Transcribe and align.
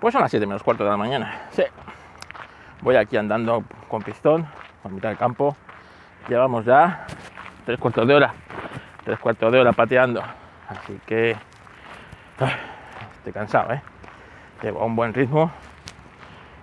Pues 0.00 0.12
son 0.12 0.22
las 0.22 0.30
7 0.30 0.46
menos 0.46 0.62
cuarto 0.62 0.84
de 0.84 0.90
la 0.90 0.96
mañana. 0.96 1.48
Sí. 1.50 1.64
Voy 2.82 2.94
aquí 2.94 3.16
andando 3.16 3.64
con 3.88 4.00
pistón, 4.02 4.46
a 4.84 4.88
mitad 4.88 5.08
del 5.08 5.18
campo. 5.18 5.56
Llevamos 6.28 6.64
ya 6.64 7.04
tres 7.66 7.80
cuartos 7.80 8.06
de 8.06 8.14
hora. 8.14 8.34
Tres 9.04 9.18
cuartos 9.18 9.50
de 9.50 9.58
hora 9.58 9.72
pateando. 9.72 10.22
Así 10.68 11.00
que 11.04 11.36
estoy 13.16 13.32
cansado, 13.32 13.72
¿eh? 13.72 13.82
Llevo 14.62 14.84
un 14.84 14.94
buen 14.94 15.12
ritmo. 15.12 15.50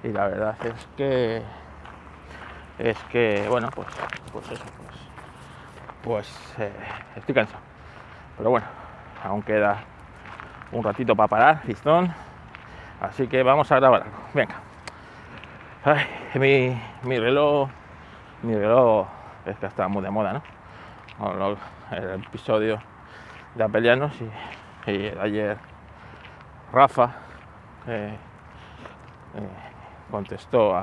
Y 0.04 0.10
la 0.10 0.28
verdad 0.28 0.56
es 0.64 0.88
que 0.96 1.42
es 2.78 2.98
que 3.06 3.46
bueno 3.50 3.70
pues 3.74 3.88
pues 4.34 4.52
eso 4.52 4.64
pues 4.78 5.00
pues 6.04 6.56
eh, 6.60 6.74
estoy 7.16 7.34
cansado 7.34 7.62
pero 8.38 8.50
bueno 8.50 8.68
aún 9.24 9.42
queda 9.42 9.78
un 10.74 10.84
ratito 10.84 11.16
para 11.16 11.28
parar 11.30 11.62
pistón 11.62 12.14
Así 13.02 13.28
que 13.28 13.44
vamos 13.44 13.72
a 13.72 13.76
grabar 13.78 14.04
algo. 14.04 14.18
Venga. 14.34 14.56
Mi, 16.36 16.76
mi 17.04 17.20
reloj. 17.20 17.70
Mi 18.42 18.56
reloj 18.56 19.08
es 19.46 19.58
que 19.58 19.66
está 19.66 19.88
muy 19.88 20.02
de 20.02 20.10
moda, 20.10 20.34
¿no? 20.34 21.58
El 21.92 22.24
episodio 22.24 22.80
de 23.54 23.64
Apelianos 23.64 24.14
y, 24.20 24.92
y 24.92 25.08
ayer 25.20 25.58
Rafa 26.74 27.16
eh, 27.88 28.18
eh, 29.36 29.50
contestó 30.12 30.76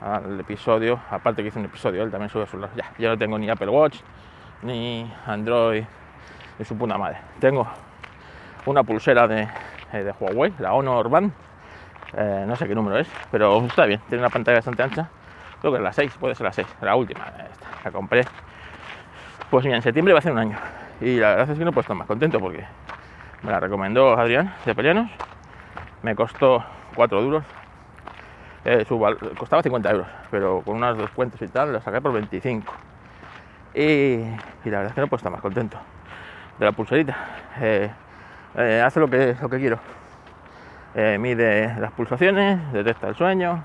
al 0.00 0.40
episodio, 0.40 1.00
aparte 1.10 1.42
que 1.42 1.48
hizo 1.48 1.58
un 1.58 1.66
episodio, 1.66 2.02
él 2.02 2.10
también 2.10 2.30
sube 2.30 2.46
su 2.46 2.58
Ya, 2.76 2.92
yo 2.98 3.10
no 3.10 3.18
tengo 3.18 3.38
ni 3.38 3.50
Apple 3.50 3.68
Watch, 3.68 4.00
ni 4.62 5.12
Android, 5.26 5.84
ni 6.58 6.64
su 6.64 6.76
puta 6.76 6.96
madre. 6.96 7.18
Tengo 7.40 7.66
una 8.66 8.82
pulsera 8.84 9.26
de, 9.26 9.48
eh, 9.96 10.04
de 10.04 10.12
Huawei, 10.18 10.52
la 10.58 10.74
Honor 10.74 11.08
Band. 11.08 11.32
Eh, 12.16 12.44
no 12.46 12.56
sé 12.56 12.66
qué 12.66 12.74
número 12.74 12.98
es, 12.98 13.08
pero 13.30 13.64
está 13.64 13.86
bien, 13.86 14.00
tiene 14.08 14.22
una 14.22 14.30
pantalla 14.30 14.58
bastante 14.58 14.82
ancha. 14.82 15.08
Creo 15.60 15.72
que 15.72 15.78
es 15.78 15.82
la 15.82 15.92
6, 15.92 16.16
puede 16.18 16.34
ser 16.34 16.44
la 16.44 16.52
6, 16.52 16.66
la 16.80 16.96
última. 16.96 17.26
Esta, 17.50 17.66
la 17.84 17.90
compré. 17.90 18.24
Pues 19.50 19.64
mira, 19.64 19.76
en 19.76 19.82
septiembre 19.82 20.12
va 20.12 20.18
a 20.18 20.22
ser 20.22 20.32
un 20.32 20.38
año. 20.38 20.56
Y 21.00 21.18
la 21.18 21.30
verdad 21.30 21.50
es 21.50 21.58
que 21.58 21.64
no 21.64 21.72
puedo 21.72 21.82
estar 21.82 21.96
más 21.96 22.06
contento 22.06 22.40
porque 22.40 22.64
me 23.42 23.50
la 23.50 23.60
recomendó 23.60 24.18
Adrián 24.18 24.54
de 24.64 24.74
Pelianos. 24.74 25.10
Me 26.02 26.14
costó 26.14 26.64
4 26.94 27.22
duros. 27.22 27.44
Eh, 28.64 28.84
costaba 29.38 29.62
50 29.62 29.90
euros, 29.90 30.08
pero 30.30 30.62
con 30.62 30.76
unos 30.76 30.98
descuentos 30.98 31.40
y 31.40 31.46
tal, 31.46 31.72
la 31.72 31.80
saqué 31.80 32.00
por 32.00 32.12
25. 32.12 32.72
Y, 33.74 33.80
y, 33.80 34.30
la 34.64 34.78
verdad 34.78 34.86
es 34.86 34.94
que 34.94 35.00
no 35.00 35.06
puedo 35.06 35.18
estar 35.18 35.30
más 35.30 35.40
contento 35.40 35.78
de 36.58 36.64
la 36.64 36.72
pulserita. 36.72 37.16
Eh, 37.60 37.90
eh, 38.56 38.80
hace 38.80 39.00
lo 39.00 39.08
que, 39.08 39.36
lo 39.40 39.48
que 39.48 39.58
quiero. 39.58 39.78
Eh, 40.94 41.18
mide 41.20 41.78
las 41.78 41.92
pulsaciones, 41.92 42.72
detecta 42.72 43.08
el 43.08 43.14
sueño, 43.14 43.62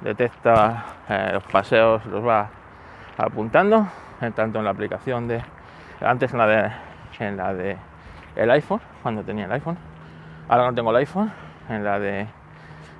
detecta 0.00 0.84
eh, 1.08 1.30
los 1.32 1.42
paseos, 1.44 2.04
los 2.06 2.24
va 2.24 2.48
apuntando, 3.16 3.88
tanto 4.36 4.60
en 4.60 4.64
la 4.64 4.70
aplicación 4.70 5.26
de 5.26 5.42
antes 6.00 6.32
en 6.32 6.38
la 6.38 6.46
de 6.46 6.72
en 7.18 7.36
la 7.36 7.52
de 7.52 7.76
el 8.36 8.50
iPhone, 8.52 8.80
cuando 9.02 9.24
tenía 9.24 9.46
el 9.46 9.52
iPhone. 9.52 9.76
Ahora 10.48 10.66
no 10.66 10.74
tengo 10.74 10.90
el 10.90 10.96
iPhone, 10.96 11.32
en 11.68 11.84
la 11.84 11.98
de 11.98 12.26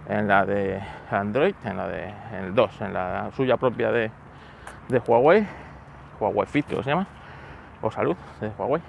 en 0.09 0.27
la 0.27 0.45
de 0.45 0.81
Android, 1.11 1.55
en 1.65 1.77
la 1.77 1.87
de 1.87 2.09
en 2.33 2.45
el 2.47 2.55
2, 2.55 2.81
en 2.81 2.93
la 2.93 3.31
suya 3.37 3.57
propia 3.57 3.93
de, 3.93 4.11
de 4.89 4.99
Huawei, 4.99 5.47
Huawei 6.19 6.47
Fit, 6.47 6.67
que 6.67 6.83
se 6.83 6.91
llama, 6.91 7.07
o 7.81 7.91
Salud 7.93 8.17
de 8.41 8.49
Huawei 8.59 8.83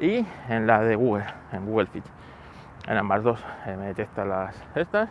y 0.00 0.26
en 0.48 0.66
la 0.66 0.80
de 0.80 0.96
Google, 0.96 1.26
en 1.52 1.66
Google 1.66 1.86
Fit. 1.86 2.04
En 2.86 2.96
ambas 2.96 3.22
dos 3.22 3.44
eh, 3.66 3.76
me 3.76 3.86
detecta 3.86 4.24
las 4.24 4.56
estas. 4.74 5.10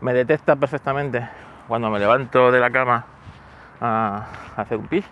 Me 0.00 0.12
detecta 0.12 0.56
perfectamente 0.56 1.26
cuando 1.66 1.90
me 1.90 1.98
levanto 1.98 2.52
de 2.52 2.60
la 2.60 2.70
cama 2.70 3.04
a 3.80 4.26
hacer 4.56 4.78
un 4.78 4.86
pis. 4.86 5.04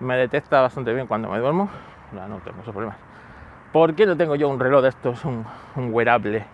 Me 0.00 0.16
detecta 0.16 0.60
bastante 0.60 0.94
bien 0.94 1.06
cuando 1.06 1.28
me 1.28 1.38
duermo. 1.38 1.68
No, 2.12 2.28
no 2.28 2.38
tengo 2.38 2.60
esos 2.62 2.72
problemas. 2.72 2.96
¿Por 3.72 3.94
qué 3.94 4.06
no 4.06 4.16
tengo 4.16 4.36
yo 4.36 4.48
un 4.48 4.60
reloj 4.60 4.82
de 4.82 4.88
estos, 4.90 5.24
un, 5.24 5.44
wearable 5.76 6.44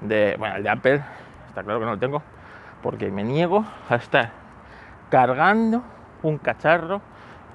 de, 0.00 0.36
bueno, 0.38 0.56
el 0.56 0.62
de 0.62 0.68
Apple? 0.68 1.02
Está 1.48 1.62
claro 1.62 1.78
que 1.78 1.86
no 1.86 1.92
lo 1.92 1.98
tengo, 1.98 2.22
porque 2.82 3.10
me 3.10 3.22
niego 3.22 3.64
a 3.88 3.94
estar 3.94 4.30
cargando 5.08 5.82
un 6.22 6.38
cacharro 6.38 7.00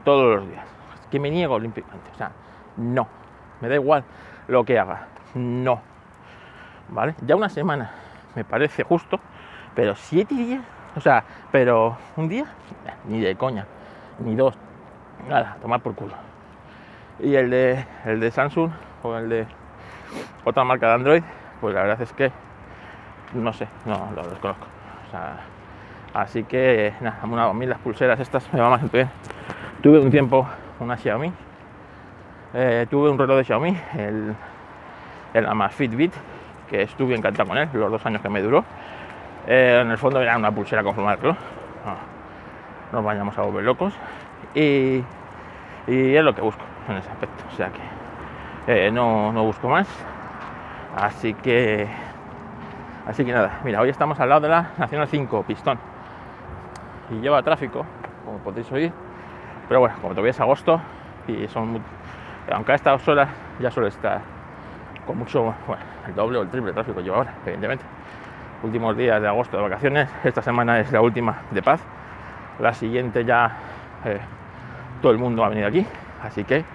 todos 0.04 0.38
los 0.38 0.50
días. 0.50 0.66
Que 1.12 1.20
me 1.20 1.30
niego 1.30 1.56
olímpicamente. 1.56 2.10
O 2.14 2.18
sea, 2.18 2.32
no 2.78 3.17
me 3.62 3.70
da 3.70 3.76
igual 3.76 4.04
lo 4.48 4.64
que 4.64 4.80
haga. 4.80 5.08
No. 5.36 5.82
¿Vale? 6.90 7.16
Ya 7.26 7.36
una 7.36 7.50
semana 7.50 7.92
me 8.36 8.44
parece 8.44 8.84
justo, 8.84 9.20
pero 9.76 9.96
siete 9.96 10.36
días, 10.36 10.62
o 10.96 11.02
sea, 11.02 11.24
pero 11.52 11.98
un 12.16 12.30
día, 12.30 12.46
ni 13.06 13.20
de 13.20 13.36
coña, 13.36 13.66
ni 14.20 14.36
dos, 14.36 14.56
nada, 15.28 15.58
tomar 15.62 15.82
por 15.82 15.96
culo. 15.96 16.14
Y 17.20 17.36
el 17.36 17.50
de, 17.50 17.86
el 18.06 18.20
de 18.20 18.32
Samsung 18.32 18.72
o 19.04 19.16
el 19.18 19.30
de 19.30 19.48
otra 20.46 20.64
marca 20.64 20.88
de 20.88 20.94
Android, 20.94 21.24
pues 21.60 21.74
la 21.74 21.82
verdad 21.82 22.02
es 22.02 22.14
que 22.14 22.32
no 23.34 23.52
sé, 23.54 23.68
no 23.86 24.10
lo 24.16 24.28
desconozco. 24.28 24.68
Así 26.14 26.44
que 26.44 26.94
nada, 27.02 27.20
a 27.22 27.54
mí 27.54 27.66
las 27.66 27.80
pulseras 27.80 28.20
estas 28.20 28.52
me 28.54 28.62
van 28.62 28.72
más 28.72 28.92
bien. 28.92 29.10
Tuve 29.82 30.00
un 30.00 30.10
tiempo 30.10 30.48
una 30.80 30.98
Xiaomi 30.98 31.32
eh, 32.54 32.88
tuve 32.90 33.10
un 33.10 33.18
reloj 33.18 33.38
de 33.38 33.44
Xiaomi, 33.44 33.78
el, 33.98 34.36
el 35.34 35.46
Amazfit 35.46 35.94
Bit, 35.96 36.14
que 36.70 36.82
estuve 36.84 37.16
encantado 37.16 37.50
con 37.50 37.58
él, 37.58 37.70
los 37.74 37.92
dos 37.92 38.06
años 38.06 38.22
que 38.22 38.30
me 38.30 38.42
duró. 38.42 38.64
Eh, 39.48 39.80
en 39.82 39.92
el 39.92 39.98
fondo 39.98 40.22
era 40.22 40.38
una 40.38 40.52
pulsera 40.52 40.84
con 40.84 40.94
forma 40.94 41.12
de 41.12 41.22
reloj. 41.22 41.38
No, 41.86 42.98
nos 42.98 43.06
vayamos 43.06 43.38
a 43.38 43.42
volver 43.42 43.64
locos. 43.64 43.94
Y, 44.54 45.04
y, 45.88 46.16
es 46.16 46.24
lo 46.24 46.34
que 46.36 46.42
busco 46.42 46.64
en 46.90 46.98
ese 46.98 47.10
aspecto. 47.10 47.44
O 47.52 47.56
sea 47.56 47.70
que 47.70 48.88
eh, 48.88 48.92
no, 48.92 49.32
no, 49.32 49.44
busco 49.44 49.68
más. 49.70 49.88
Así 50.96 51.34
que. 51.34 51.88
Así 53.06 53.24
que 53.24 53.32
nada, 53.32 53.62
mira, 53.64 53.80
hoy 53.80 53.90
estamos 53.90 54.20
al 54.20 54.28
lado 54.28 54.42
de 54.42 54.50
la 54.50 54.72
Nacional 54.78 55.08
5, 55.08 55.44
Pistón. 55.44 55.80
Y 57.10 57.22
lleva 57.22 57.42
tráfico, 57.42 57.86
como 58.26 58.40
podéis 58.40 58.70
oír. 58.72 58.92
Pero 59.70 59.80
bueno, 59.80 59.96
como 60.02 60.10
todavía 60.10 60.32
es 60.32 60.40
agosto 60.42 60.82
y 61.28 61.48
son 61.48 61.82
aunque 62.52 62.72
a 62.72 62.76
estas 62.76 63.08
horas 63.08 63.30
ya 63.60 63.72
suele 63.72 63.90
estar 63.90 64.22
con 65.06 65.18
mucho, 65.18 65.56
bueno, 65.68 65.84
el 66.08 66.16
doble 66.16 66.38
o 66.40 66.42
el 66.42 66.50
triple 66.50 66.74
tráfico 66.74 67.00
yo 67.02 67.16
ahora, 67.16 67.34
evidentemente. 67.44 67.84
Últimos 68.64 68.98
días 68.98 69.22
de 69.22 69.28
agosto 69.28 69.58
de 69.58 69.64
vacaciones, 69.64 70.10
esta 70.24 70.42
semana 70.42 70.80
es 70.80 70.92
la 70.92 71.02
última 71.02 71.42
de 71.52 71.62
paz, 71.62 71.82
la 72.60 72.74
siguiente 72.74 73.24
ya 73.24 73.52
eh, 74.04 74.20
todo 75.02 75.12
el 75.12 75.18
mundo 75.18 75.44
ha 75.44 75.50
venido 75.50 75.68
aquí, 75.68 75.86
así 76.24 76.44
que, 76.44 76.66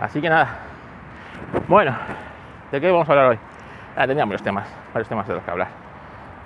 así 0.00 0.20
que 0.20 0.28
nada. 0.28 0.48
Bueno, 1.68 1.94
¿de 2.70 2.80
qué 2.80 2.90
vamos 2.90 3.08
a 3.08 3.12
hablar 3.12 3.26
hoy? 3.26 3.38
Ah, 3.96 4.06
teníamos 4.06 4.30
varios 4.30 4.42
temas, 4.42 4.68
varios 4.92 5.08
temas 5.08 5.26
de 5.26 5.34
los 5.34 5.42
que 5.42 5.50
hablar. 5.50 5.68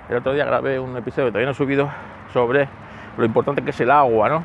El 0.09 0.17
otro 0.17 0.33
día 0.33 0.45
grabé 0.45 0.79
un 0.79 0.97
episodio 0.97 1.27
que 1.27 1.31
todavía 1.31 1.45
no 1.45 1.51
he 1.51 1.55
subido 1.55 1.89
sobre 2.33 2.67
lo 3.17 3.25
importante 3.25 3.61
que 3.61 3.69
es 3.69 3.79
el 3.81 3.91
agua, 3.91 4.29
¿no? 4.29 4.43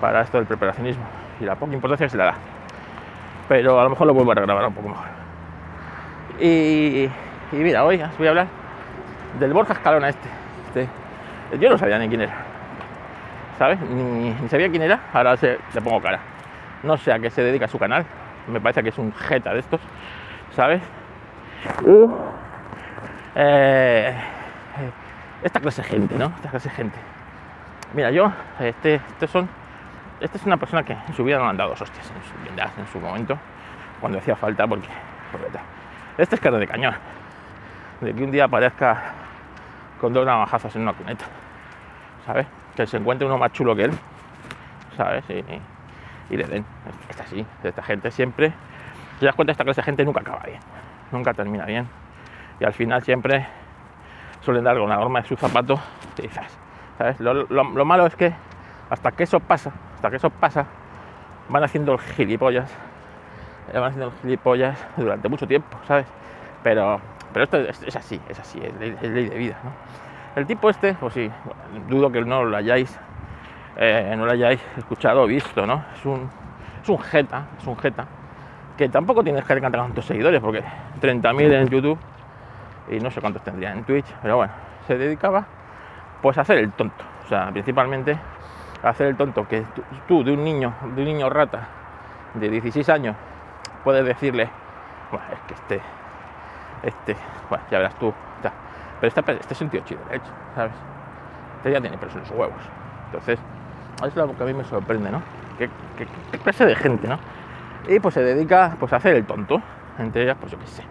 Para 0.00 0.22
esto 0.22 0.38
del 0.38 0.46
preparacionismo 0.46 1.04
y 1.40 1.44
la 1.44 1.56
poca 1.56 1.72
importancia 1.72 2.06
que 2.06 2.10
se 2.10 2.16
le 2.16 2.24
da 2.24 2.34
pero 3.48 3.80
a 3.80 3.84
lo 3.84 3.90
mejor 3.90 4.06
lo 4.06 4.14
vuelvo 4.14 4.32
a 4.32 4.34
regrabar 4.34 4.66
un 4.66 4.74
poco 4.74 4.88
mejor. 4.90 5.06
Y, 6.38 7.08
mira, 7.52 7.84
hoy 7.84 8.00
os 8.00 8.16
voy 8.18 8.26
a 8.26 8.30
hablar 8.30 8.46
del 9.40 9.52
Borja 9.52 9.72
Escalona 9.72 10.10
este. 10.10 10.28
este. 10.68 10.88
Yo 11.58 11.70
no 11.70 11.78
sabía 11.78 11.98
ni 11.98 12.08
quién 12.08 12.20
era, 12.20 12.34
¿sabes? 13.58 13.80
Ni, 13.80 14.34
sabía 14.48 14.68
quién 14.68 14.82
era, 14.82 15.00
ahora 15.12 15.36
se, 15.36 15.58
le 15.74 15.80
pongo 15.80 16.00
cara. 16.00 16.20
No 16.82 16.96
sé 16.96 17.12
a 17.12 17.18
qué 17.18 17.30
se 17.30 17.42
dedica 17.42 17.66
su 17.66 17.78
canal, 17.78 18.04
me 18.46 18.60
parece 18.60 18.82
que 18.82 18.90
es 18.90 18.98
un 18.98 19.12
jeta 19.12 19.52
de 19.54 19.60
estos, 19.60 19.80
¿sabes? 20.54 20.82
Eh, 23.34 24.14
esta 25.42 25.60
clase 25.60 25.82
de 25.82 25.88
gente, 25.88 26.14
¿no? 26.16 26.26
Esta 26.36 26.50
clase 26.50 26.68
de 26.68 26.74
gente. 26.74 26.98
Mira, 27.94 28.10
yo, 28.10 28.30
este, 28.60 28.96
estos 28.96 29.30
son 29.30 29.48
esta 30.20 30.36
es 30.36 30.46
una 30.46 30.56
persona 30.56 30.82
que 30.82 30.92
en 30.92 31.14
su 31.14 31.24
vida 31.24 31.38
no 31.38 31.48
han 31.48 31.56
dado 31.56 31.70
dos 31.70 31.82
hostias 31.82 32.10
en 32.10 32.22
su, 32.22 32.52
vida, 32.52 32.70
en 32.76 32.86
su 32.88 33.00
momento, 33.00 33.38
cuando 34.00 34.18
hacía 34.18 34.34
falta, 34.36 34.66
porque, 34.66 34.88
este 36.16 36.34
es 36.34 36.40
carne 36.40 36.58
de 36.58 36.66
cañón. 36.66 36.94
De 38.00 38.14
que 38.14 38.24
un 38.24 38.30
día 38.30 38.44
aparezca 38.44 39.12
con 40.00 40.12
dos 40.12 40.24
navajazos 40.26 40.74
en 40.76 40.82
una 40.82 40.92
cuneta, 40.92 41.24
¿sabes? 42.26 42.46
Que 42.76 42.86
se 42.86 42.96
encuentre 42.96 43.26
uno 43.26 43.38
más 43.38 43.52
chulo 43.52 43.74
que 43.74 43.84
él, 43.84 43.92
¿sabes? 44.96 45.24
Y, 46.30 46.36
le 46.36 46.44
den. 46.44 46.64
Esta 47.08 47.26
sí, 47.26 47.44
esta 47.62 47.82
gente 47.82 48.10
siempre, 48.10 48.52
si 49.14 49.20
te 49.20 49.26
das 49.26 49.34
cuenta, 49.34 49.52
esta 49.52 49.64
clase 49.64 49.80
de 49.80 49.84
gente 49.84 50.04
nunca 50.04 50.20
acaba 50.20 50.42
bien, 50.44 50.60
nunca 51.10 51.32
termina 51.34 51.64
bien. 51.64 51.88
Y 52.60 52.64
al 52.64 52.72
final 52.72 53.02
siempre 53.02 53.46
suelen 54.40 54.64
dar 54.64 54.76
con 54.76 54.88
la 54.88 54.96
norma 54.96 55.22
de 55.22 55.28
sus 55.28 55.38
zapatos, 55.38 55.80
¿sabes? 56.98 57.20
lo 57.20 57.84
malo 57.84 58.06
es 58.06 58.16
que 58.16 58.32
hasta 58.90 59.12
que 59.12 59.24
eso 59.24 59.40
pasa, 59.40 59.72
hasta 59.98 60.10
que 60.10 60.16
eso 60.16 60.30
pasa, 60.30 60.64
van 61.48 61.64
haciendo 61.64 61.94
el 61.94 61.98
gilipollas, 61.98 62.72
van 63.74 63.82
haciendo 63.82 64.06
el 64.06 64.12
gilipollas 64.22 64.78
durante 64.96 65.28
mucho 65.28 65.44
tiempo, 65.44 65.76
¿sabes? 65.88 66.06
Pero, 66.62 67.00
pero 67.32 67.42
esto 67.42 67.56
es, 67.56 67.82
es 67.82 67.96
así, 67.96 68.20
es 68.28 68.38
así, 68.38 68.60
es 68.62 68.72
ley, 68.78 68.96
es 69.02 69.10
ley 69.10 69.28
de 69.28 69.36
vida. 69.36 69.56
¿no? 69.64 69.72
El 70.36 70.46
tipo 70.46 70.70
este, 70.70 70.94
pues 70.94 71.14
sí, 71.14 71.28
dudo 71.88 72.12
que 72.12 72.24
no 72.24 72.44
lo 72.44 72.56
hayáis, 72.56 72.96
eh, 73.76 74.14
no 74.16 74.24
lo 74.24 74.30
hayáis 74.30 74.60
escuchado 74.76 75.22
o 75.22 75.26
visto, 75.26 75.66
¿no? 75.66 75.84
Es 75.92 76.06
un, 76.06 76.30
es 76.80 76.88
un 76.88 76.98
jeta, 77.00 77.46
es 77.58 77.66
un 77.66 77.76
jeta, 77.76 78.06
que 78.76 78.88
tampoco 78.88 79.24
tiene 79.24 79.42
que 79.42 79.52
tener 79.52 79.72
tantos 79.72 80.04
seguidores, 80.04 80.40
porque 80.40 80.62
30.000 81.00 81.54
en 81.54 81.68
YouTube 81.68 81.98
y 82.88 83.00
no 83.00 83.10
sé 83.10 83.20
cuántos 83.20 83.42
tendría 83.42 83.72
en 83.72 83.82
Twitch, 83.82 84.06
pero 84.22 84.36
bueno, 84.36 84.52
se 84.86 84.96
dedicaba 84.96 85.44
pues 86.22 86.38
a 86.38 86.42
hacer 86.42 86.58
el 86.58 86.70
tonto, 86.70 87.04
o 87.24 87.28
sea, 87.28 87.50
principalmente 87.50 88.16
hacer 88.82 89.08
el 89.08 89.16
tonto, 89.16 89.46
que 89.46 89.64
tú, 90.06 90.24
de 90.24 90.32
un 90.32 90.44
niño, 90.44 90.74
de 90.94 91.02
un 91.02 91.08
niño 91.08 91.30
rata 91.30 91.68
de 92.34 92.48
16 92.48 92.88
años, 92.88 93.16
puedes 93.84 94.04
decirle, 94.04 94.48
bueno, 95.10 95.26
es 95.32 95.40
que 95.40 95.54
este, 95.54 95.80
este, 96.82 97.16
bueno, 97.48 97.64
ya 97.70 97.78
verás 97.78 97.94
tú, 97.96 98.12
pero 99.00 99.12
este, 99.14 99.52
es 99.54 99.60
un 99.60 99.70
tío 99.70 99.80
chido, 99.84 100.00
de 100.10 100.16
hecho, 100.16 100.30
¿sabes? 100.54 100.72
Este 101.58 101.72
ya 101.72 101.80
tiene 101.80 101.96
preso 101.98 102.18
en 102.18 102.24
los 102.24 102.30
huevos. 102.32 102.60
Entonces, 103.06 103.38
es 104.06 104.16
lo 104.16 104.36
que 104.36 104.42
a 104.42 104.46
mí 104.46 104.54
me 104.54 104.64
sorprende, 104.64 105.10
¿no? 105.10 105.22
¿Qué, 105.58 105.68
clase 106.38 106.66
de 106.66 106.74
gente, 106.74 107.08
¿no? 107.08 107.18
Y 107.88 108.00
pues 108.00 108.14
se 108.14 108.22
dedica 108.22 108.76
pues, 108.78 108.92
a 108.92 108.96
hacer 108.96 109.16
el 109.16 109.24
tonto, 109.24 109.62
entre 109.98 110.24
ellas, 110.24 110.36
pues 110.38 110.52
yo 110.52 110.58
qué 110.58 110.66
sé, 110.66 110.82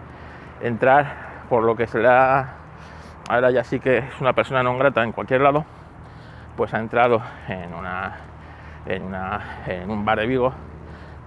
entrar 0.62 1.28
por 1.48 1.62
lo 1.64 1.76
que 1.76 1.86
se 1.86 1.98
le 1.98 2.08
ahora 2.08 3.50
ya 3.50 3.62
sí 3.62 3.78
que 3.78 3.98
es 3.98 4.20
una 4.20 4.32
persona 4.32 4.62
no 4.62 4.76
grata 4.78 5.02
en 5.04 5.12
cualquier 5.12 5.42
lado, 5.42 5.64
pues 6.58 6.74
ha 6.74 6.80
entrado 6.80 7.22
en 7.46 7.72
una, 7.72 8.16
en, 8.84 9.04
una, 9.04 9.62
en 9.64 9.88
un 9.88 10.04
bar 10.04 10.18
de 10.18 10.26
Vigo 10.26 10.52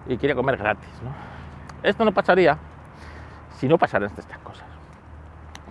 y 0.05 0.17
quiere 0.17 0.35
comer 0.35 0.57
gratis, 0.57 0.89
¿no? 1.01 1.09
Esto 1.81 2.03
no 2.03 2.11
pasaría 2.11 2.57
si 3.51 3.69
no 3.69 3.77
pasaran 3.77 4.11
estas 4.17 4.37
cosas. 4.39 4.67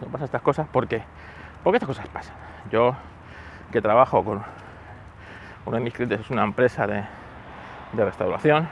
No 0.01 0.07
pasan 0.07 0.25
estas 0.25 0.41
cosas 0.41 0.67
porque, 0.73 1.03
porque 1.63 1.77
estas 1.77 1.89
cosas 1.89 2.09
pasan. 2.09 2.35
Yo 2.71 2.97
que 3.71 3.83
trabajo 3.83 4.25
con 4.25 4.43
uno 5.67 5.77
de 5.77 5.83
mis 5.85 5.93
clientes 5.93 6.21
es 6.21 6.31
una 6.31 6.43
empresa 6.45 6.87
de, 6.87 7.05
de 7.93 8.03
restauración, 8.03 8.67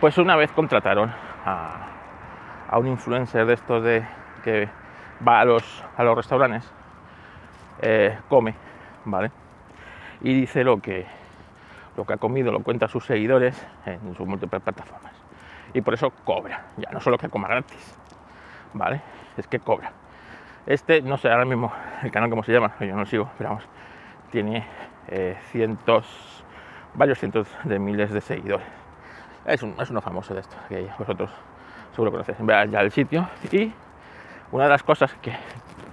pues 0.00 0.18
una 0.18 0.34
vez 0.34 0.50
contrataron 0.50 1.12
a, 1.44 1.86
a, 2.68 2.78
un 2.80 2.88
influencer 2.88 3.46
de 3.46 3.54
estos 3.54 3.84
de 3.84 4.04
que 4.42 4.68
va 5.26 5.38
a 5.38 5.44
los, 5.44 5.84
a 5.96 6.02
los 6.02 6.16
restaurantes, 6.16 6.68
eh, 7.82 8.18
come, 8.28 8.56
¿vale? 9.04 9.30
Y 10.22 10.34
dice 10.34 10.64
lo 10.64 10.78
que, 10.80 11.06
lo 11.96 12.04
que 12.04 12.14
ha 12.14 12.16
comido, 12.16 12.52
lo 12.52 12.60
cuenta 12.60 12.86
a 12.86 12.88
sus 12.88 13.04
seguidores 13.04 13.66
en 13.84 14.14
sus 14.14 14.26
múltiples 14.26 14.62
plataformas. 14.62 15.12
Y 15.74 15.80
por 15.80 15.94
eso 15.94 16.10
cobra, 16.24 16.66
ya 16.76 16.90
no 16.90 17.00
solo 17.00 17.18
que 17.18 17.28
coma 17.28 17.48
gratis, 17.48 17.98
¿vale? 18.72 19.00
Es 19.36 19.46
que 19.46 19.58
cobra. 19.58 19.92
Este, 20.66 21.02
no 21.02 21.16
sé 21.16 21.28
ahora 21.28 21.44
mismo 21.44 21.72
el 22.02 22.10
canal 22.10 22.30
como 22.30 22.42
se 22.42 22.52
llama, 22.52 22.72
yo 22.80 22.86
no 22.88 23.00
lo 23.00 23.06
sigo, 23.06 23.30
pero 23.36 23.50
vamos, 23.50 23.64
tiene 24.30 24.66
eh, 25.08 25.36
cientos, 25.50 26.44
varios 26.94 27.18
cientos 27.18 27.48
de 27.64 27.78
miles 27.78 28.12
de 28.12 28.20
seguidores. 28.20 28.66
Es, 29.44 29.62
un, 29.62 29.74
es 29.78 29.90
uno 29.90 30.00
famoso 30.00 30.34
de 30.34 30.40
esto, 30.40 30.56
que 30.68 30.88
vosotros 30.98 31.30
seguro 31.92 32.10
conocéis. 32.10 32.38
Vean 32.40 32.70
ya 32.70 32.80
el 32.80 32.90
sitio. 32.90 33.28
Y 33.52 33.72
una 34.50 34.64
de 34.64 34.70
las 34.70 34.82
cosas 34.82 35.14
que 35.22 35.32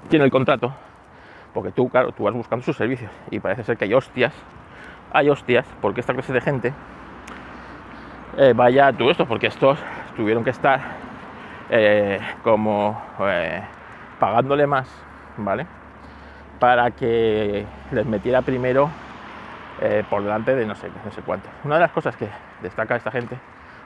tiene 0.09 0.25
el 0.25 0.31
contrato, 0.31 0.73
porque 1.53 1.71
tú, 1.71 1.89
claro, 1.89 2.11
tú 2.11 2.23
vas 2.23 2.33
buscando 2.33 2.65
sus 2.65 2.75
servicios 2.75 3.11
y 3.29 3.39
parece 3.39 3.63
ser 3.63 3.77
que 3.77 3.85
hay 3.85 3.94
hostias, 3.94 4.33
hay 5.11 5.29
hostias, 5.29 5.65
porque 5.81 6.01
esta 6.01 6.13
clase 6.13 6.33
de 6.33 6.41
gente 6.41 6.73
eh, 8.38 8.53
vaya 8.55 8.88
a 8.88 8.94
todo 8.94 9.11
esto, 9.11 9.27
porque 9.27 9.47
estos 9.47 9.77
tuvieron 10.15 10.44
que 10.44 10.50
estar 10.50 10.79
eh, 11.69 12.19
como 12.44 13.00
eh, 13.19 13.61
pagándole 14.19 14.65
más, 14.65 14.89
¿vale? 15.38 15.67
Para 16.59 16.89
que 16.91 17.65
les 17.91 18.06
metiera 18.06 18.41
primero 18.41 18.89
por 20.09 20.23
delante 20.23 20.56
de 20.56 20.65
no 20.65 20.75
sé, 20.75 20.88
no 21.03 21.11
sé 21.11 21.21
cuánto. 21.23 21.49
Una 21.65 21.75
de 21.75 21.81
las 21.81 21.91
cosas 21.91 22.15
que 22.15 22.29
destaca 22.61 22.95
esta 22.95 23.11
gente, 23.11 23.38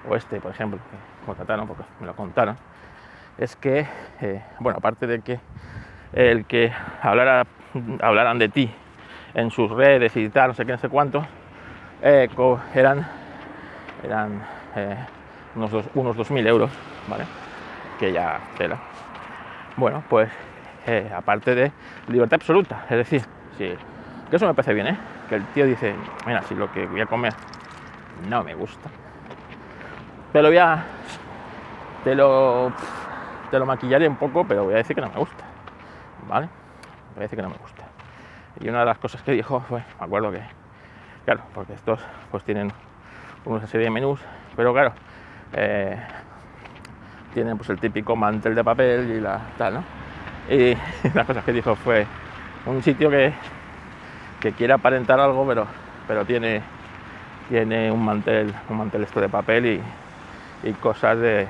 o 0.08 0.16
este, 0.16 0.40
por 0.40 0.52
ejemplo, 0.52 0.78
que 0.78 1.26
contrataron, 1.26 1.66
porque 1.68 1.84
me 2.00 2.06
lo 2.06 2.16
contaron, 2.16 2.56
es 3.40 3.56
que, 3.56 3.88
bueno, 4.60 4.78
aparte 4.78 5.08
de 5.08 5.22
que 5.22 5.40
el 6.14 6.46
que 6.46 6.72
hablara, 7.02 7.48
hablaran 8.02 8.40
de 8.40 8.50
ti 8.50 8.70
en 9.34 9.52
sus 9.52 9.70
redes 9.72 10.16
y 10.16 10.30
tal, 10.30 10.50
no 10.50 10.54
sé 10.54 10.66
qué, 10.66 10.72
no 10.72 10.78
sé 10.78 10.90
cuánto, 10.90 11.26
eh, 12.02 12.30
eran, 12.74 13.08
eran 14.04 14.42
unos, 15.56 15.72
dos, 15.72 15.86
unos 15.96 16.16
2.000 16.16 16.48
euros, 16.48 16.72
¿vale? 17.08 17.26
Que 18.00 18.12
ya 18.12 18.40
tela. 18.58 18.78
Bueno, 19.76 20.04
pues 20.10 20.30
aparte 21.16 21.54
de 21.54 21.72
libertad 22.08 22.36
absoluta, 22.36 22.86
es 22.90 22.98
decir, 22.98 23.22
si, 23.58 23.76
que 24.30 24.36
eso 24.36 24.48
me 24.48 24.54
parece 24.54 24.74
bien, 24.74 24.88
¿eh? 24.88 24.98
que 25.28 25.36
el 25.36 25.46
tío 25.48 25.66
dice, 25.66 25.94
mira, 26.26 26.42
si 26.44 26.56
lo 26.56 26.72
que 26.72 26.86
voy 26.86 27.02
a 27.02 27.06
comer 27.06 27.34
no 28.30 28.44
me 28.44 28.56
gusta, 28.56 28.90
te 30.32 30.42
lo 30.42 30.48
voy 30.48 30.58
a, 30.58 30.86
te 32.04 32.16
lo, 32.16 32.72
te 33.52 33.60
lo 33.60 33.66
maquillaré 33.66 34.08
un 34.08 34.16
poco, 34.16 34.46
pero 34.46 34.64
voy 34.64 34.76
a 34.76 34.78
decir 34.78 34.96
que 34.96 35.02
no 35.02 35.10
me 35.10 35.18
gusta, 35.18 35.44
¿vale? 36.28 36.50
Decir 37.18 37.38
que 37.38 37.44
no 37.44 37.50
me 37.50 37.58
gusta. 37.58 37.84
Y 38.60 38.70
una 38.70 38.80
de 38.80 38.86
las 38.86 38.98
cosas 38.98 39.22
que 39.22 39.32
dijo 39.32 39.60
fue, 39.62 39.84
me 40.00 40.06
acuerdo 40.06 40.32
que, 40.32 40.42
claro, 41.26 41.42
porque 41.54 41.74
estos 41.74 42.00
pues 42.32 42.44
tienen 42.44 42.72
una 43.46 43.66
serie 43.68 43.86
de 43.86 43.92
menús, 43.92 44.20
pero 44.56 44.74
claro, 44.74 44.94
eh, 45.54 45.98
tienen 47.34 47.58
pues 47.58 47.70
el 47.70 47.80
típico 47.80 48.16
mantel 48.16 48.56
de 48.56 48.64
papel 48.64 49.12
y 49.12 49.20
la 49.20 49.40
tal, 49.58 49.76
¿no? 49.76 49.84
Y 50.50 50.76
las 51.14 51.26
cosas 51.26 51.44
que 51.44 51.54
dijo 51.54 51.76
fue 51.76 52.06
un 52.66 52.82
sitio 52.82 53.10
que 53.10 53.34
que 54.40 54.52
quiere 54.54 54.74
aparentar 54.74 55.20
algo, 55.20 55.46
pero, 55.48 55.66
pero 56.08 56.26
tiene, 56.26 56.62
tiene 57.50 57.92
un 57.92 58.04
mantel, 58.04 58.54
un 58.70 58.78
mantel 58.78 59.04
esto 59.04 59.20
de 59.20 59.30
papel 59.30 59.66
y, 59.66 59.82
y 60.64 60.74
cosas 60.74 61.18
de, 61.18 61.48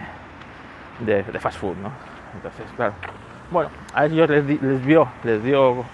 de, 0.99 1.23
de, 1.23 1.39
fast 1.39 1.59
food, 1.59 1.75
¿no? 1.77 1.91
Entonces, 2.35 2.65
claro, 2.75 2.93
bueno, 3.51 3.69
a 3.94 4.05
ellos 4.05 4.29
les, 4.29 4.45
di, 4.45 4.57
les, 4.59 5.44
dio, 5.44 5.85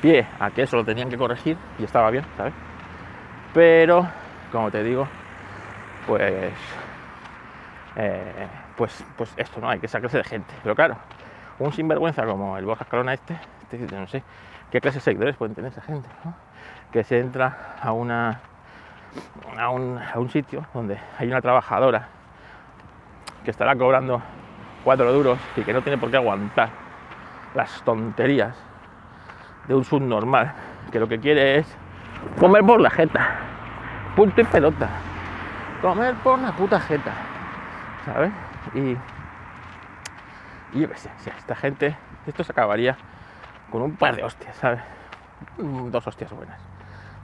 pie 0.00 0.26
a 0.38 0.50
que 0.50 0.62
eso 0.62 0.76
lo 0.76 0.84
tenían 0.84 1.08
que 1.08 1.16
corregir 1.16 1.56
y 1.78 1.84
estaba 1.84 2.10
bien, 2.10 2.24
¿sabes? 2.36 2.54
Pero, 3.54 4.06
como 4.52 4.70
te 4.70 4.82
digo, 4.82 5.06
pues, 6.06 6.52
eh, 7.96 8.48
pues, 8.76 9.04
pues 9.16 9.32
esto, 9.36 9.60
¿no? 9.60 9.68
Hay 9.68 9.80
que 9.80 9.88
sacarse 9.88 10.18
de 10.18 10.24
gente. 10.24 10.54
Pero 10.62 10.74
claro, 10.74 10.96
un 11.58 11.72
sinvergüenza 11.72 12.24
como 12.24 12.56
el 12.56 12.64
Borja 12.64 12.84
Escalona 12.84 13.14
este, 13.14 13.38
este 13.70 13.96
no 13.96 14.06
sé, 14.06 14.22
qué 14.70 14.80
clase 14.80 14.98
de 14.98 15.02
seguidores 15.02 15.36
pueden 15.36 15.54
tener 15.54 15.72
esa 15.72 15.82
gente, 15.82 16.08
¿no? 16.24 16.34
que 16.92 17.04
se 17.04 17.18
entra 17.18 17.76
a, 17.80 17.92
una, 17.92 18.40
a, 19.58 19.70
un, 19.70 19.98
a 19.98 20.18
un 20.18 20.30
sitio 20.30 20.64
donde 20.72 20.98
hay 21.18 21.28
una 21.28 21.40
trabajadora 21.40 22.08
que 23.44 23.50
estará 23.50 23.76
cobrando 23.76 24.22
cuatro 24.84 25.12
duros 25.12 25.38
y 25.56 25.62
que 25.62 25.72
no 25.72 25.82
tiene 25.82 25.98
por 25.98 26.10
qué 26.10 26.16
aguantar 26.16 26.87
las 27.54 27.82
tonterías 27.82 28.56
de 29.66 29.74
un 29.74 29.84
subnormal 29.84 30.52
que 30.90 30.98
lo 30.98 31.08
que 31.08 31.18
quiere 31.20 31.58
es 31.58 31.76
comer 32.38 32.64
por 32.64 32.80
la 32.80 32.90
jeta, 32.90 33.36
punto 34.16 34.40
y 34.40 34.44
pelota, 34.44 34.88
comer 35.82 36.14
por 36.16 36.38
la 36.38 36.52
puta 36.52 36.80
jeta, 36.80 37.12
¿sabes? 38.04 38.32
Y, 38.74 38.96
y 40.78 40.84
esta 40.84 41.54
gente, 41.54 41.96
esto 42.26 42.44
se 42.44 42.52
acabaría 42.52 42.96
con 43.70 43.82
un 43.82 43.96
par 43.96 44.16
de 44.16 44.24
hostias, 44.24 44.56
¿sabes? 44.56 44.80
Dos 45.58 46.06
hostias 46.06 46.32
buenas. 46.32 46.58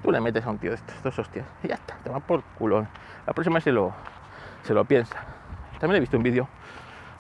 Tú 0.02 0.10
le 0.10 0.20
metes 0.20 0.44
a 0.44 0.50
un 0.50 0.58
tío 0.58 0.70
de 0.70 0.76
estos, 0.76 1.02
dos 1.02 1.18
hostias, 1.18 1.46
y 1.62 1.68
ya 1.68 1.74
está, 1.76 1.94
te 2.04 2.10
va 2.10 2.20
por 2.20 2.42
culo. 2.58 2.86
La 3.26 3.32
próxima 3.32 3.60
se 3.60 3.72
lo, 3.72 3.94
se 4.62 4.74
lo 4.74 4.84
piensa. 4.84 5.16
También 5.80 5.96
he 5.96 6.00
visto 6.00 6.16
un 6.16 6.22
vídeo 6.22 6.48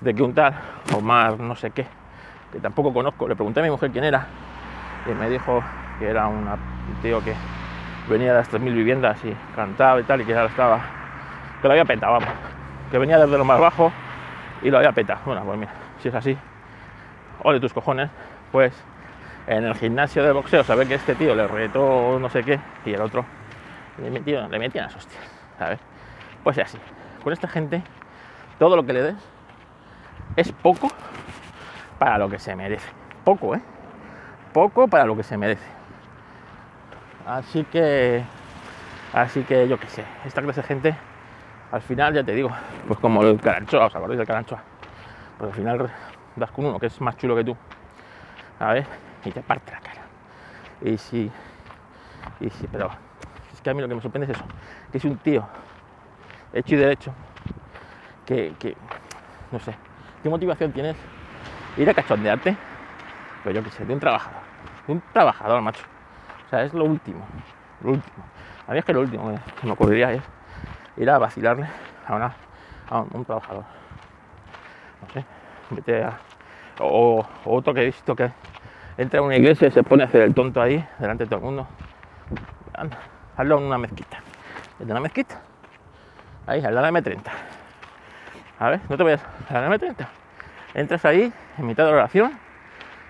de 0.00 0.14
que 0.14 0.22
un 0.22 0.34
tal 0.34 0.54
Omar, 0.94 1.40
no 1.40 1.56
sé 1.56 1.70
qué, 1.70 1.86
tampoco 2.60 2.92
conozco, 2.92 3.28
le 3.28 3.34
pregunté 3.34 3.60
a 3.60 3.62
mi 3.62 3.70
mujer 3.70 3.90
quién 3.90 4.04
era, 4.04 4.26
y 5.06 5.10
me 5.14 5.28
dijo 5.28 5.62
que 5.98 6.08
era 6.08 6.26
un 6.28 6.48
tío 7.02 7.22
que 7.22 7.34
venía 8.08 8.32
de 8.32 8.38
las 8.38 8.50
3.000 8.50 8.74
viviendas 8.74 9.24
y 9.24 9.34
cantaba 9.54 10.00
y 10.00 10.04
tal, 10.04 10.20
y 10.20 10.24
que 10.24 10.32
ya 10.32 10.44
estaba, 10.44 10.80
que 11.60 11.68
lo 11.68 11.72
había 11.72 11.84
petado, 11.84 12.14
vamos, 12.14 12.28
que 12.90 12.98
venía 12.98 13.18
desde 13.18 13.38
lo 13.38 13.44
más 13.44 13.60
bajo 13.60 13.92
y 14.62 14.70
lo 14.70 14.78
había 14.78 14.92
petado. 14.92 15.20
Bueno, 15.26 15.42
pues 15.44 15.58
mira, 15.58 15.72
si 16.00 16.08
es 16.08 16.14
así, 16.14 16.36
ole 17.42 17.60
tus 17.60 17.72
cojones, 17.72 18.10
pues 18.52 18.74
en 19.46 19.64
el 19.64 19.74
gimnasio 19.74 20.24
de 20.24 20.32
boxeo 20.32 20.64
saber 20.64 20.88
que 20.88 20.94
este 20.94 21.14
tío 21.14 21.34
le 21.34 21.46
retó 21.46 22.18
no 22.18 22.30
sé 22.30 22.42
qué 22.42 22.58
y 22.86 22.94
el 22.94 23.00
otro 23.02 23.24
le 23.98 24.10
metió, 24.10 24.48
le 24.48 24.58
metían 24.58 24.86
las 24.86 24.96
hostias, 24.96 25.22
¿sabes? 25.58 25.80
Pues 26.42 26.58
así, 26.58 26.78
con 27.22 27.32
esta 27.32 27.48
gente 27.48 27.82
todo 28.58 28.76
lo 28.76 28.86
que 28.86 28.92
le 28.92 29.02
des 29.02 29.16
es 30.36 30.52
poco 30.52 30.88
para 31.98 32.18
lo 32.18 32.28
que 32.28 32.38
se 32.38 32.54
merece. 32.56 32.88
Poco, 33.24 33.54
¿eh? 33.54 33.60
Poco 34.52 34.88
para 34.88 35.04
lo 35.04 35.16
que 35.16 35.22
se 35.22 35.36
merece. 35.36 35.66
Así 37.26 37.64
que, 37.64 38.22
así 39.12 39.42
que 39.44 39.66
yo 39.66 39.78
qué 39.78 39.88
sé, 39.88 40.04
esta 40.26 40.42
clase 40.42 40.60
de 40.60 40.66
gente, 40.66 40.96
al 41.72 41.80
final 41.80 42.12
ya 42.12 42.22
te 42.22 42.32
digo, 42.32 42.50
pues 42.86 43.00
como 43.00 43.22
el 43.22 43.40
caranchoa, 43.40 43.86
¿os 43.86 43.96
acordáis 43.96 44.18
del 44.18 44.26
caranchoa? 44.26 44.62
Pues 45.38 45.50
al 45.50 45.56
final 45.56 45.90
das 46.36 46.50
con 46.50 46.66
uno 46.66 46.78
que 46.78 46.86
es 46.86 47.00
más 47.00 47.16
chulo 47.16 47.34
que 47.34 47.44
tú, 47.44 47.56
¿sabes? 48.58 48.86
Y 49.24 49.30
te 49.30 49.40
parte 49.42 49.72
la 49.72 49.80
cara. 49.80 50.02
Y 50.82 50.98
sí, 50.98 51.30
y 52.40 52.50
sí, 52.50 52.68
pero 52.70 52.90
es 53.52 53.60
que 53.62 53.70
a 53.70 53.74
mí 53.74 53.80
lo 53.80 53.88
que 53.88 53.94
me 53.94 54.02
sorprende 54.02 54.30
es 54.30 54.38
eso, 54.38 54.44
que 54.92 54.98
es 54.98 55.04
un 55.04 55.16
tío 55.16 55.48
hecho 56.52 56.74
y 56.74 56.78
derecho, 56.78 57.14
que, 58.26 58.54
que 58.58 58.76
no 59.50 59.58
sé, 59.60 59.74
¿qué 60.22 60.28
motivación 60.28 60.72
tienes? 60.72 60.96
Ir 61.76 61.90
a 61.90 61.94
cachondearte, 61.94 62.56
pero 63.42 63.56
yo 63.56 63.64
qué 63.64 63.70
sé, 63.70 63.84
de 63.84 63.92
un 63.92 64.00
trabajador, 64.00 64.40
de 64.86 64.92
un 64.92 65.02
trabajador, 65.12 65.60
macho. 65.60 65.84
O 66.46 66.48
sea, 66.50 66.62
es 66.62 66.72
lo 66.72 66.84
último, 66.84 67.26
lo 67.82 67.90
último. 67.92 68.24
A 68.68 68.72
mí 68.72 68.78
es 68.78 68.84
que 68.84 68.92
lo 68.92 69.00
último 69.00 69.34
que 69.60 69.66
me 69.66 69.72
ocurriría 69.72 70.12
es 70.12 70.22
ir 70.96 71.10
a 71.10 71.18
vacilarle 71.18 71.66
a, 72.06 72.34
un, 73.12 73.24
trabajador. 73.24 73.64
No 75.02 75.12
sé, 75.12 75.24
vete 75.70 76.04
a, 76.04 76.18
o, 76.80 77.26
otro 77.44 77.74
que 77.74 77.82
he 77.82 77.86
visto 77.86 78.14
que 78.14 78.30
entra 78.96 79.20
a 79.20 79.22
una 79.22 79.36
iglesia 79.36 79.68
y 79.68 79.70
se 79.70 79.82
pone 79.82 80.04
a 80.04 80.06
hacer 80.06 80.22
el 80.22 80.34
tonto 80.34 80.62
ahí, 80.62 80.86
delante 80.98 81.24
de 81.24 81.30
todo 81.30 81.40
el 81.40 81.44
mundo. 81.44 81.66
Hazlo 83.36 83.58
en 83.58 83.64
una 83.64 83.78
mezquita. 83.78 84.18
¿Es 84.78 84.86
de 84.86 84.92
una 84.92 85.00
mezquita? 85.00 85.40
Ahí, 86.46 86.64
al 86.64 86.74
lado 86.74 86.86
de 86.86 86.92
la 86.92 87.00
M30. 87.00 87.22
A 88.60 88.68
ver, 88.70 88.80
no 88.88 88.96
te 88.96 89.02
vayas 89.02 89.24
a 89.50 89.60
la 89.60 89.68
M30. 89.68 90.06
Entras 90.74 91.04
ahí, 91.04 91.32
en 91.56 91.66
mitad 91.66 91.84
de 91.84 91.92
la 91.92 91.98
oración, 91.98 92.38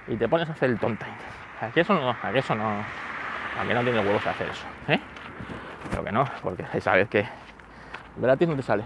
y 0.06 0.16
te 0.16 0.28
pones 0.28 0.48
a 0.48 0.52
hacer 0.52 0.68
el 0.70 0.78
tonto. 0.78 1.04
ahí. 1.04 1.68
Aquí 1.68 1.80
eso 1.80 1.94
no, 1.94 2.10
aquí 2.10 2.38
eso 2.38 2.54
no, 2.54 2.84
aquí 3.58 3.72
no 3.72 3.82
tiene 3.82 4.00
huevos 4.00 4.26
a 4.26 4.30
hacer 4.30 4.48
eso, 4.48 4.66
¿eh? 4.88 5.00
Pero 5.90 6.04
que 6.04 6.12
no, 6.12 6.24
porque 6.42 6.80
sabes 6.80 7.08
que 7.08 7.26
gratis 8.16 8.48
no 8.48 8.56
te 8.56 8.62
sale. 8.62 8.84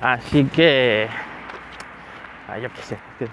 Así 0.00 0.44
que, 0.46 1.08
ay, 2.48 2.62
yo 2.62 2.72
qué 2.72 2.82
sé, 2.82 2.98
que 3.18 3.28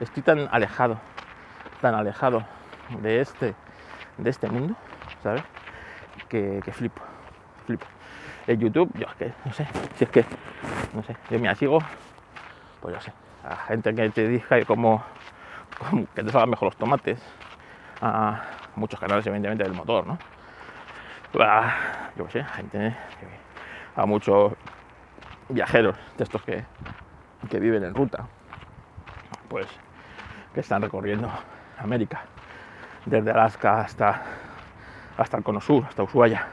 estoy 0.00 0.22
tan 0.22 0.48
alejado, 0.50 0.98
tan 1.82 1.94
alejado 1.94 2.44
de 3.02 3.20
este, 3.20 3.54
de 4.16 4.30
este 4.30 4.48
mundo, 4.48 4.74
¿sabes? 5.22 5.42
Que, 6.28 6.60
que 6.64 6.72
flipo, 6.72 7.02
flipo. 7.66 7.86
El 8.46 8.58
YouTube, 8.58 8.90
yo 8.94 9.06
es 9.06 9.14
que, 9.16 9.32
no 9.44 9.52
sé, 9.52 9.66
si 9.96 10.04
es 10.04 10.10
que, 10.10 10.24
no 10.94 11.02
sé, 11.02 11.16
yo 11.28 11.38
me 11.38 11.54
sigo, 11.54 11.80
pues 12.80 12.94
yo 12.94 13.00
sé, 13.00 13.12
a 13.44 13.56
gente 13.56 13.94
que 13.94 14.10
te 14.10 14.28
diga 14.28 14.64
cómo, 14.66 15.02
cómo 15.78 16.06
que 16.14 16.22
te 16.22 16.30
salgan 16.30 16.50
mejor 16.50 16.68
los 16.68 16.76
tomates, 16.76 17.20
a 18.00 18.42
muchos 18.76 18.98
canales 18.98 19.26
evidentemente 19.26 19.64
del 19.64 19.74
motor, 19.74 20.06
¿no? 20.06 20.18
A, 21.38 21.72
yo 22.16 22.26
qué 22.26 22.32
sé, 22.32 22.44
gente, 22.44 22.96
a 23.94 24.06
muchos 24.06 24.52
viajeros 25.48 25.96
de 26.16 26.24
estos 26.24 26.42
que, 26.42 26.64
que 27.48 27.60
viven 27.60 27.84
en 27.84 27.94
ruta, 27.94 28.26
pues 29.48 29.66
que 30.54 30.60
están 30.60 30.82
recorriendo 30.82 31.30
América, 31.78 32.22
desde 33.06 33.30
Alaska 33.30 33.80
hasta, 33.80 34.22
hasta 35.16 35.36
el 35.36 35.42
Cono 35.42 35.60
Sur, 35.60 35.84
hasta 35.86 36.02
Ushuaia. 36.02 36.46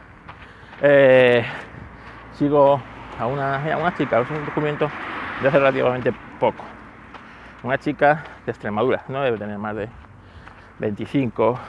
Eh, 0.81 1.43
sigo 2.33 2.79
a 3.19 3.25
una, 3.25 3.55
a 3.55 3.77
una 3.77 3.93
chica, 3.95 4.19
es 4.19 4.29
un 4.29 4.45
documento 4.45 4.89
de 5.41 5.47
hace 5.47 5.59
relativamente 5.59 6.13
poco. 6.39 6.63
Una 7.63 7.77
chica 7.77 8.23
de 8.45 8.51
Extremadura, 8.51 9.03
no 9.07 9.21
debe 9.21 9.37
tener 9.37 9.57
más 9.57 9.75
de 9.75 9.89
25, 10.79 11.59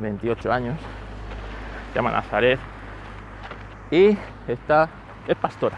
28 0.00 0.52
años, 0.52 0.78
se 1.92 1.94
llama 1.94 2.10
Nazaret 2.10 2.58
y 3.90 4.16
está, 4.48 4.88
es 5.28 5.36
pastora, 5.36 5.76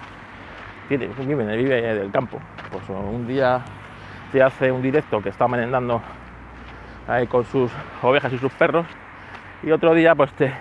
tiene, 0.89 1.09
vive, 1.09 1.57
vive 1.57 1.95
del 1.95 2.11
campo. 2.11 2.39
Pues 2.71 2.89
un 2.89 3.27
día 3.27 3.63
te 4.33 4.43
hace 4.43 4.73
un 4.73 4.83
directo 4.83 5.23
que 5.23 5.29
está 5.29 5.47
merendando 5.49 6.01
ahí 7.09 7.27
con 7.27 7.45
sus 7.45 7.71
ovejas 8.03 8.33
y 8.33 8.39
sus 8.39 8.53
perros 8.53 8.87
y 9.63 9.71
otro 9.71 9.95
día 9.95 10.15
pues 10.15 10.33
te 10.33 10.53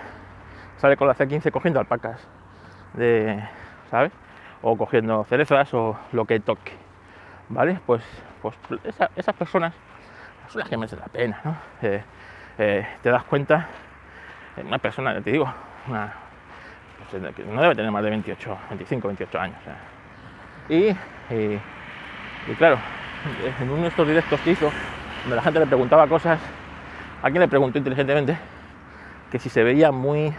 sale 0.78 0.96
con 0.96 1.08
la 1.08 1.14
C15 1.14 1.50
cogiendo 1.50 1.80
alpacas 1.80 2.20
de, 2.94 3.42
¿sabes? 3.90 4.12
O 4.68 4.76
cogiendo 4.76 5.22
cerezas 5.28 5.72
o 5.74 5.96
lo 6.10 6.24
que 6.24 6.40
toque, 6.40 6.72
¿vale? 7.50 7.78
Pues, 7.86 8.02
pues 8.42 8.56
esa- 8.82 9.10
esas 9.14 9.32
personas 9.36 9.72
son 10.48 10.58
las 10.58 10.68
que 10.68 10.76
merecen 10.76 10.98
la 10.98 11.06
pena, 11.06 11.40
¿no? 11.44 11.56
Eh, 11.82 12.02
eh, 12.58 12.86
te 13.00 13.10
das 13.10 13.22
cuenta, 13.22 13.68
una 14.64 14.78
persona, 14.78 15.20
te 15.20 15.30
digo, 15.30 15.48
una, 15.86 16.12
no 17.52 17.62
debe 17.62 17.76
tener 17.76 17.92
más 17.92 18.02
de 18.02 18.10
28, 18.10 18.58
25, 18.70 19.06
28 19.06 19.38
años. 19.38 19.56
Y, 20.68 20.88
y- 21.32 21.60
y 22.50 22.54
claro, 22.58 22.78
en 23.60 23.70
uno 23.70 23.82
de 23.82 23.88
estos 23.88 24.08
directos 24.08 24.40
que 24.40 24.50
hizo, 24.50 24.72
donde 25.22 25.36
la 25.36 25.42
gente 25.42 25.60
le 25.60 25.66
preguntaba 25.66 26.08
cosas, 26.08 26.40
a 27.22 27.30
quien 27.30 27.38
le 27.38 27.46
preguntó 27.46 27.78
inteligentemente 27.78 28.36
que 29.30 29.38
si 29.38 29.48
se 29.48 29.62
veía 29.62 29.92
muy 29.92 30.34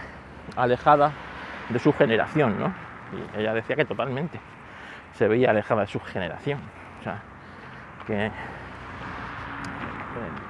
alejada 0.57 1.13
de 1.69 1.79
su 1.79 1.93
generación, 1.93 2.59
¿no? 2.59 2.86
Ella 3.35 3.53
decía 3.53 3.75
que 3.75 3.85
totalmente 3.85 4.39
se 5.13 5.27
veía 5.27 5.51
alejada 5.51 5.81
de 5.81 5.87
su 5.87 5.99
generación. 5.99 6.59
O 6.99 7.03
sea, 7.03 7.21
que, 8.05 8.13
que, 8.13 8.31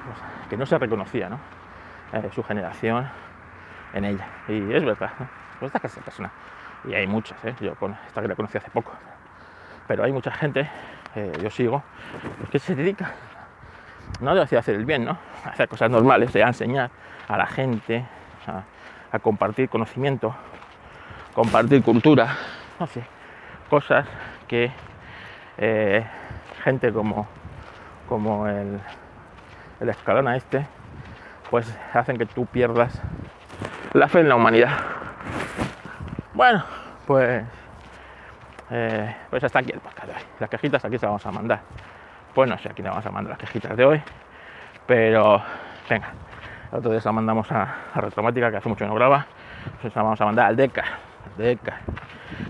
pues, 0.05 0.49
que 0.49 0.57
no 0.57 0.65
se 0.65 0.77
reconocía, 0.77 1.29
¿no? 1.29 1.39
Eh, 2.13 2.29
su 2.33 2.43
generación 2.43 3.07
en 3.93 4.05
ella. 4.05 4.27
Y 4.47 4.73
es 4.73 4.83
verdad, 4.83 5.11
¿no? 5.19 5.27
Pues 5.59 5.71
persona. 5.71 6.31
Y 6.85 6.93
hay 6.93 7.07
muchas, 7.07 7.43
¿eh? 7.45 7.55
Yo 7.59 7.75
con 7.75 7.97
esta 8.05 8.21
que 8.21 8.27
la 8.27 8.35
conocí 8.35 8.57
hace 8.57 8.69
poco. 8.69 8.93
Pero 9.87 10.03
hay 10.03 10.11
mucha 10.11 10.31
gente, 10.31 10.69
eh, 11.15 11.31
yo 11.41 11.49
sigo, 11.49 11.83
que 12.51 12.59
se 12.59 12.75
dedica, 12.75 13.11
no 14.19 14.35
de 14.35 14.41
hacer 14.41 14.75
el 14.75 14.85
bien, 14.85 15.05
¿no? 15.05 15.17
A 15.45 15.49
hacer 15.49 15.67
cosas 15.67 15.89
normales, 15.89 16.33
de 16.33 16.43
a 16.43 16.47
enseñar 16.47 16.91
a 17.27 17.37
la 17.37 17.47
gente, 17.47 18.05
a 19.11 19.19
compartir 19.19 19.69
conocimiento, 19.69 20.35
compartir 21.38 21.84
cultura, 21.84 22.36
no 22.79 22.88
sé, 22.88 23.03
cosas 23.70 24.08
que 24.48 24.72
eh, 25.60 26.03
gente 26.63 26.91
como, 26.91 27.27
como 28.10 28.48
el, 28.48 28.79
el 29.79 29.89
escalona 29.89 30.36
este, 30.36 30.65
pues 31.51 31.72
hacen 31.94 32.17
que 32.17 32.25
tú 32.25 32.48
pierdas 32.48 33.00
la 33.94 34.08
fe 34.08 34.22
en 34.22 34.29
la 34.29 34.36
humanidad. 34.36 34.79
Bueno, 36.34 36.63
pues, 37.06 37.44
eh, 38.72 39.15
pues 39.29 39.44
hasta 39.44 39.60
aquí 39.60 39.74
el 39.74 39.79
podcast 39.79 40.08
de 40.08 40.13
hoy. 40.13 40.22
Las 40.39 40.50
quejitas 40.50 40.86
aquí 40.86 40.98
se 40.98 41.06
las 41.06 41.12
vamos 41.12 41.25
a 41.27 41.32
mandar. 41.32 41.60
Pues 42.34 42.50
no 42.50 42.58
sé 42.58 42.70
a 42.70 42.72
quién 42.74 42.86
le 42.86 42.89
vamos 42.89 43.06
a 43.06 43.12
mandar 43.12 43.29
las 43.29 43.39
quejitas 43.39 43.77
de 43.77 43.86
hoy, 43.86 44.01
pero 44.88 45.44
venga, 45.88 46.13
el 46.72 46.79
otro 46.79 46.89
día 46.89 47.00
se 47.00 47.08
las 47.08 47.15
mandamos 47.15 47.51
a, 47.51 47.75
a 47.94 48.01
Retromática, 48.01 48.50
que 48.50 48.58
hace 48.58 48.70
mucho 48.70 48.86
que 48.86 48.89
no 48.89 48.96
graba, 48.96 49.27
se 49.84 49.89
las 49.89 49.96
vamos 49.96 50.20
a 50.20 50.25
mandar 50.25 50.48
al 50.48 50.56
Deca, 50.56 50.84
Deca, 51.36 51.81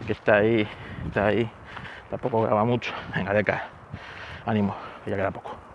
que 0.05 0.13
está 0.13 0.37
ahí, 0.37 0.67
está 1.05 1.27
ahí, 1.27 1.49
tampoco 2.09 2.41
graba 2.41 2.63
mucho. 2.65 2.93
Venga, 3.15 3.33
Deca, 3.33 3.63
ánimo, 4.45 4.75
ya 5.05 5.15
queda 5.15 5.31
poco. 5.31 5.66